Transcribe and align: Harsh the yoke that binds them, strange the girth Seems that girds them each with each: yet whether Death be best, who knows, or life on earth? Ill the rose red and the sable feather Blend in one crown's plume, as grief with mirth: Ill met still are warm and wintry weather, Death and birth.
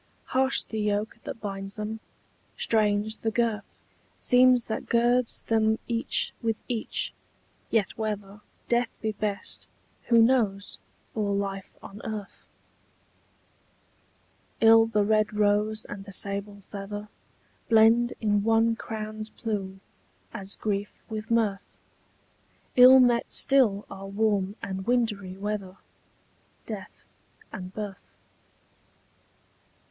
Harsh 0.33 0.63
the 0.63 0.79
yoke 0.79 1.19
that 1.25 1.39
binds 1.39 1.75
them, 1.75 1.99
strange 2.57 3.17
the 3.17 3.29
girth 3.29 3.83
Seems 4.17 4.65
that 4.65 4.87
girds 4.87 5.43
them 5.43 5.77
each 5.87 6.33
with 6.41 6.57
each: 6.67 7.13
yet 7.69 7.95
whether 7.99 8.41
Death 8.67 8.97
be 8.99 9.11
best, 9.11 9.67
who 10.05 10.19
knows, 10.19 10.79
or 11.13 11.35
life 11.35 11.75
on 11.83 12.01
earth? 12.03 12.47
Ill 14.59 14.87
the 14.87 15.03
rose 15.03 15.85
red 15.87 15.95
and 15.95 16.05
the 16.05 16.11
sable 16.11 16.61
feather 16.71 17.07
Blend 17.69 18.13
in 18.19 18.41
one 18.43 18.75
crown's 18.75 19.29
plume, 19.29 19.81
as 20.33 20.55
grief 20.55 21.03
with 21.09 21.29
mirth: 21.29 21.77
Ill 22.75 22.99
met 22.99 23.31
still 23.31 23.85
are 23.87 24.07
warm 24.07 24.55
and 24.63 24.87
wintry 24.87 25.37
weather, 25.37 25.77
Death 26.65 27.05
and 27.53 27.71
birth. 27.75 28.15